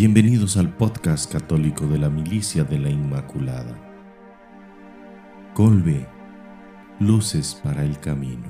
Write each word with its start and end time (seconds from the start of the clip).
Bienvenidos 0.00 0.56
al 0.56 0.74
podcast 0.74 1.30
católico 1.30 1.86
de 1.86 1.98
la 1.98 2.08
Milicia 2.08 2.64
de 2.64 2.78
la 2.78 2.88
Inmaculada. 2.88 3.76
Colbe, 5.52 6.06
luces 6.98 7.60
para 7.62 7.84
el 7.84 8.00
camino. 8.00 8.46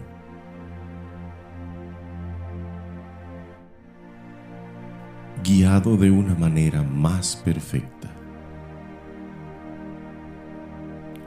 Guiado 5.42 5.96
de 5.96 6.12
una 6.12 6.36
manera 6.36 6.84
más 6.84 7.34
perfecta. 7.34 8.12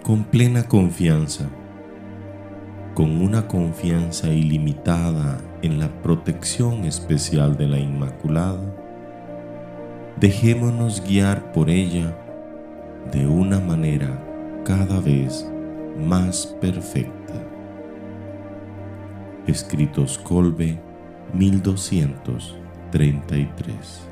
Con 0.03 0.23
plena 0.23 0.69
confianza, 0.69 1.49
con 2.93 3.21
una 3.21 3.45
confianza 3.49 4.29
ilimitada 4.29 5.41
en 5.61 5.81
la 5.81 6.01
protección 6.01 6.85
especial 6.85 7.57
de 7.57 7.67
la 7.67 7.77
Inmaculada, 7.77 8.82
dejémonos 10.19 11.03
guiar 11.03 11.51
por 11.51 11.69
ella 11.69 12.17
de 13.11 13.27
una 13.27 13.59
manera 13.59 14.19
cada 14.63 14.99
vez 14.99 15.47
más 15.97 16.47
perfecta. 16.61 17.33
Escritos 19.47 20.17
Colbe 20.17 20.79
1233 21.33 24.09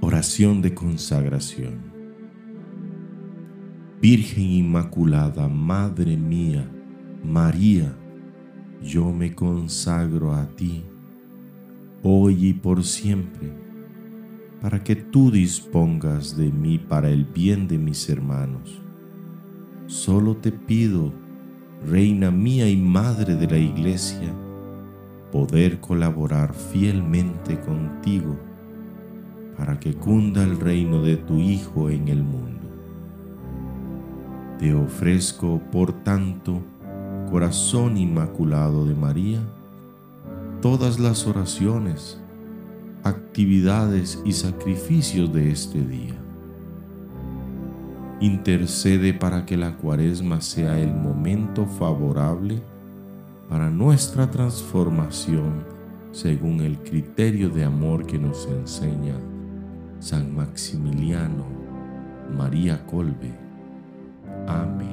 Oración 0.00 0.62
de 0.62 0.74
consagración 0.74 1.91
Virgen 4.02 4.50
Inmaculada, 4.50 5.46
Madre 5.46 6.16
mía, 6.16 6.68
María, 7.22 7.96
yo 8.82 9.12
me 9.12 9.32
consagro 9.32 10.34
a 10.34 10.44
ti, 10.56 10.82
hoy 12.02 12.48
y 12.48 12.52
por 12.52 12.82
siempre, 12.82 13.52
para 14.60 14.82
que 14.82 14.96
tú 14.96 15.30
dispongas 15.30 16.36
de 16.36 16.50
mí 16.50 16.78
para 16.78 17.10
el 17.10 17.26
bien 17.26 17.68
de 17.68 17.78
mis 17.78 18.08
hermanos. 18.08 18.82
Solo 19.86 20.36
te 20.36 20.50
pido, 20.50 21.12
Reina 21.88 22.32
mía 22.32 22.68
y 22.68 22.78
Madre 22.78 23.36
de 23.36 23.46
la 23.46 23.58
Iglesia, 23.58 24.34
poder 25.30 25.78
colaborar 25.78 26.52
fielmente 26.54 27.56
contigo 27.60 28.36
para 29.56 29.78
que 29.78 29.94
cunda 29.94 30.42
el 30.42 30.58
reino 30.58 31.02
de 31.02 31.18
tu 31.18 31.38
Hijo 31.38 31.88
en 31.88 32.08
el 32.08 32.24
mundo. 32.24 32.61
Te 34.62 34.72
ofrezco, 34.72 35.60
por 35.72 36.04
tanto, 36.04 36.62
corazón 37.28 37.96
inmaculado 37.96 38.86
de 38.86 38.94
María, 38.94 39.40
todas 40.60 41.00
las 41.00 41.26
oraciones, 41.26 42.20
actividades 43.02 44.22
y 44.24 44.30
sacrificios 44.30 45.32
de 45.32 45.50
este 45.50 45.82
día. 45.82 46.14
Intercede 48.20 49.12
para 49.12 49.46
que 49.46 49.56
la 49.56 49.76
cuaresma 49.78 50.40
sea 50.40 50.78
el 50.78 50.94
momento 50.94 51.66
favorable 51.66 52.62
para 53.48 53.68
nuestra 53.68 54.30
transformación 54.30 55.64
según 56.12 56.60
el 56.60 56.78
criterio 56.78 57.50
de 57.50 57.64
amor 57.64 58.06
que 58.06 58.16
nos 58.16 58.46
enseña 58.46 59.16
San 59.98 60.32
Maximiliano 60.32 61.46
María 62.32 62.86
Colbe 62.86 63.42
Amén. 64.46 64.92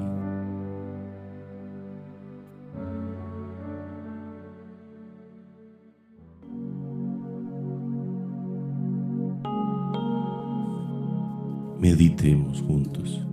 Meditemos 11.79 12.61
juntos. 12.61 13.25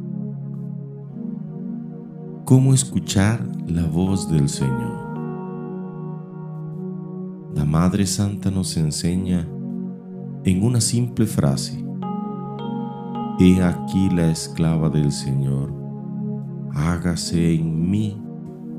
¿Cómo 2.44 2.72
escuchar 2.72 3.44
la 3.66 3.84
voz 3.86 4.30
del 4.30 4.48
Señor? 4.48 5.04
La 7.54 7.64
Madre 7.64 8.06
Santa 8.06 8.50
nos 8.50 8.76
enseña 8.76 9.48
en 10.44 10.62
una 10.62 10.80
simple 10.80 11.26
frase, 11.26 11.84
He 13.38 13.62
aquí 13.62 14.08
la 14.10 14.30
esclava 14.30 14.88
del 14.88 15.12
Señor 15.12 15.85
hágase 16.76 17.54
en 17.54 17.90
mí 17.90 18.20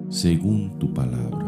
según 0.10 0.78
tu 0.78 0.94
palabra. 0.94 1.46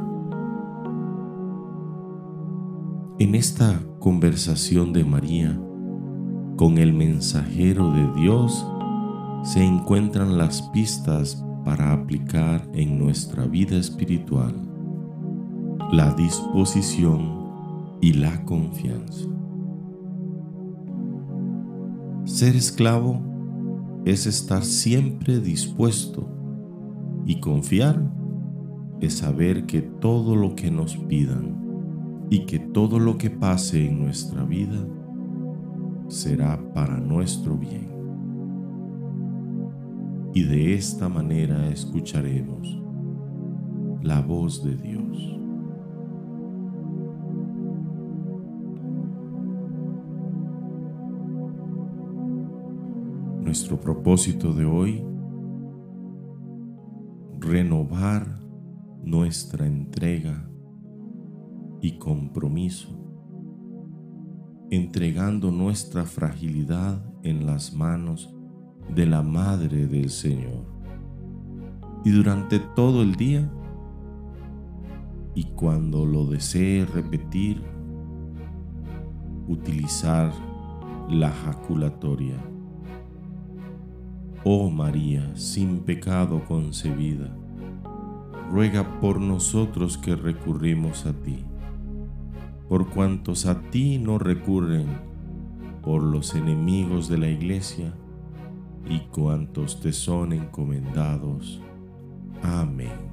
En 3.20 3.36
esta 3.36 3.80
conversación 4.00 4.92
de 4.92 5.04
María 5.04 5.60
con 6.56 6.78
el 6.78 6.92
mensajero 6.92 7.92
de 7.92 8.20
Dios 8.20 8.66
se 9.44 9.64
encuentran 9.64 10.38
las 10.38 10.64
pistas 10.74 11.46
para 11.64 11.94
aplicar 11.94 12.68
en 12.74 12.98
nuestra 12.98 13.46
vida 13.46 13.78
espiritual 13.78 14.56
la 15.92 16.14
disposición 16.14 17.98
y 18.02 18.14
la 18.14 18.44
confianza. 18.46 19.28
Ser 22.26 22.56
esclavo 22.56 23.22
es 24.06 24.26
estar 24.26 24.64
siempre 24.64 25.40
dispuesto 25.40 26.39
y 27.30 27.40
confiar 27.40 28.02
es 29.02 29.20
saber 29.20 29.68
que 29.68 29.84
todo 29.84 30.36
lo 30.36 30.56
que 30.56 30.72
nos 30.72 30.98
pidan 30.98 32.26
y 32.32 32.48
que 32.48 32.58
todo 32.58 32.98
lo 32.98 33.20
que 33.20 33.30
pase 33.30 33.86
en 33.86 34.00
nuestra 34.00 34.44
vida 34.46 34.84
será 36.08 36.60
para 36.74 37.00
nuestro 37.00 37.56
bien. 37.56 37.92
Y 40.34 40.42
de 40.42 40.74
esta 40.74 41.08
manera 41.08 41.70
escucharemos 41.70 42.82
la 44.02 44.22
voz 44.22 44.64
de 44.64 44.76
Dios. 44.76 45.38
Nuestro 53.44 53.80
propósito 53.80 54.52
de 54.52 54.66
hoy 54.66 55.09
renovar 57.50 58.40
nuestra 59.04 59.66
entrega 59.66 60.48
y 61.82 61.98
compromiso, 61.98 62.90
entregando 64.70 65.50
nuestra 65.50 66.06
fragilidad 66.06 67.04
en 67.24 67.48
las 67.48 67.74
manos 67.74 68.32
de 68.94 69.08
la 69.08 69.24
Madre 69.24 69.88
del 69.88 70.12
Señor. 70.12 70.64
Y 72.06 72.12
durante 72.12 72.60
todo 72.60 73.02
el 73.02 73.16
día, 73.16 73.52
y 75.34 75.46
cuando 75.56 76.06
lo 76.06 76.26
desee 76.26 76.86
repetir, 76.86 77.64
utilizar 79.48 80.32
la 81.10 81.32
jaculatoria. 81.32 82.38
Oh 84.46 84.70
María, 84.70 85.36
sin 85.36 85.80
pecado 85.80 86.46
concebida, 86.46 87.36
ruega 88.50 89.00
por 89.02 89.20
nosotros 89.20 89.98
que 89.98 90.16
recurrimos 90.16 91.06
a 91.06 91.14
ti, 91.14 91.44
por 92.70 92.90
cuantos 92.90 93.46
a 93.46 93.60
ti 93.70 93.98
no 93.98 94.18
recurren, 94.18 94.88
por 95.82 96.02
los 96.02 96.36
enemigos 96.36 97.10
de 97.10 97.18
la 97.18 97.28
iglesia 97.28 97.94
y 98.90 99.00
cuantos 99.12 99.82
te 99.82 99.92
son 99.92 100.32
encomendados. 100.32 101.60
Amén. 102.42 103.09